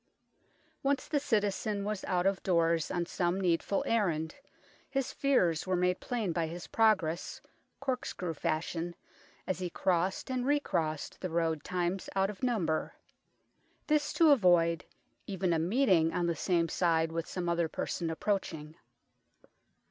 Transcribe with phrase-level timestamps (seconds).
[0.81, 4.33] Once the citizen was out of doors on some needful errand,
[4.89, 7.39] his fears were made plain by his progress,
[7.79, 8.95] corkscrew fashion,
[9.45, 12.95] as he crossed and recrossed the road times out of number.
[13.85, 14.85] This to avoid
[15.27, 18.73] even a meeting on the same side with some other person approaching.